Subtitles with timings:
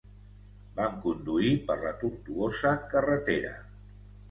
[0.79, 3.55] Vam conduir per la tortuosa carretera.